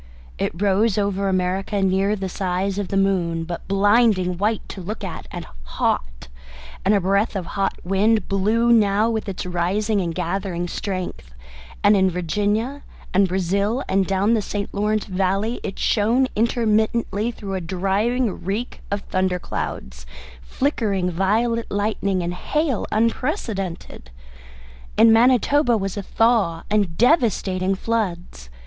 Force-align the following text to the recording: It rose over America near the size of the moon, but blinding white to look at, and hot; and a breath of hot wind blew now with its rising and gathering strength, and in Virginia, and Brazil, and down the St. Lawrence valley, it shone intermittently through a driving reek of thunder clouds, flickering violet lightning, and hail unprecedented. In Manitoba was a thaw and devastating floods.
It 0.39 0.59
rose 0.59 0.97
over 0.97 1.29
America 1.29 1.79
near 1.79 2.15
the 2.15 2.27
size 2.27 2.79
of 2.79 2.87
the 2.87 2.97
moon, 2.97 3.43
but 3.43 3.67
blinding 3.67 4.39
white 4.39 4.67
to 4.69 4.81
look 4.81 5.03
at, 5.03 5.27
and 5.29 5.45
hot; 5.63 6.27
and 6.83 6.95
a 6.95 6.99
breath 6.99 7.35
of 7.35 7.45
hot 7.45 7.77
wind 7.83 8.27
blew 8.27 8.71
now 8.73 9.11
with 9.11 9.29
its 9.29 9.45
rising 9.45 10.01
and 10.01 10.15
gathering 10.15 10.67
strength, 10.67 11.35
and 11.83 11.95
in 11.95 12.09
Virginia, 12.09 12.81
and 13.13 13.27
Brazil, 13.27 13.83
and 13.87 14.07
down 14.07 14.33
the 14.33 14.41
St. 14.41 14.73
Lawrence 14.73 15.05
valley, 15.05 15.59
it 15.61 15.77
shone 15.77 16.27
intermittently 16.35 17.29
through 17.29 17.53
a 17.53 17.61
driving 17.61 18.43
reek 18.43 18.81
of 18.89 19.01
thunder 19.01 19.37
clouds, 19.37 20.07
flickering 20.41 21.11
violet 21.11 21.69
lightning, 21.69 22.23
and 22.23 22.33
hail 22.33 22.87
unprecedented. 22.91 24.09
In 24.97 25.13
Manitoba 25.13 25.77
was 25.77 25.95
a 25.95 26.01
thaw 26.01 26.63
and 26.71 26.97
devastating 26.97 27.75
floods. 27.75 28.49